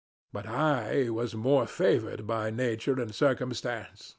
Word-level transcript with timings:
But 0.33 0.47
I 0.47 1.11
was 1.11 1.35
more 1.35 1.67
favored 1.67 2.25
by 2.25 2.49
nature 2.49 2.99
and 2.99 3.13
circumstance. 3.13 4.09